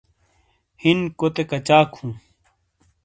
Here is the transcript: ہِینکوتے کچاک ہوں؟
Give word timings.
ہِینکوتے 0.81 1.43
کچاک 1.49 1.89
ہوں؟ 1.97 2.13